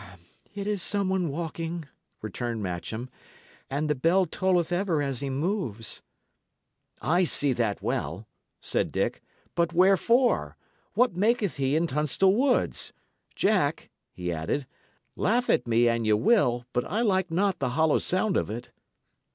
"It 0.55 0.65
is 0.65 0.81
some 0.81 1.09
one 1.09 1.29
walking," 1.29 1.85
returned 2.23 2.63
Matcham, 2.63 3.07
and 3.69 3.87
"the 3.87 3.93
bell 3.93 4.25
tolleth 4.25 4.71
ever 4.71 4.99
as 4.99 5.19
he 5.19 5.29
moves." 5.29 6.01
"I 7.03 7.23
see 7.23 7.53
that 7.53 7.83
well," 7.83 8.27
said 8.61 8.91
Dick. 8.91 9.21
"But 9.53 9.73
wherefore? 9.73 10.57
What 10.95 11.15
maketh 11.15 11.57
he 11.57 11.75
in 11.75 11.85
Tunstall 11.85 12.33
Woods? 12.33 12.93
Jack," 13.35 13.91
he 14.11 14.33
added, 14.33 14.65
"laugh 15.15 15.51
at 15.51 15.67
me 15.67 15.87
an 15.87 16.03
ye 16.03 16.13
will, 16.13 16.65
but 16.73 16.83
I 16.85 17.01
like 17.03 17.29
not 17.29 17.59
the 17.59 17.69
hollow 17.77 17.99
sound 17.99 18.37
of 18.37 18.49
it." 18.49 18.71